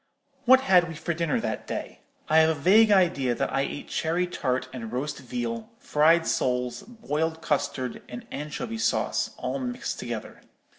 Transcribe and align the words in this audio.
"What 0.45 0.61
had 0.61 0.87
we 0.87 0.95
for 0.95 1.13
dinner 1.13 1.39
that 1.39 1.67
day? 1.67 1.99
I 2.27 2.37
have 2.39 2.49
a 2.49 2.59
vague 2.59 2.89
idea 2.89 3.35
that 3.35 3.53
I 3.53 3.61
ate 3.61 3.87
cherry 3.87 4.25
tart 4.25 4.67
and 4.73 4.91
roast 4.91 5.19
veal, 5.19 5.69
fried 5.77 6.25
soles, 6.25 6.81
boiled 6.81 7.43
custard, 7.43 8.01
and 8.09 8.25
anchovy 8.31 8.79
sauce, 8.79 9.29
all 9.37 9.59
mixed 9.59 9.99
together. 9.99 10.41